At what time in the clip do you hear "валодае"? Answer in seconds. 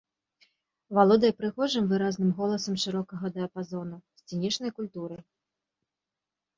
0.99-1.31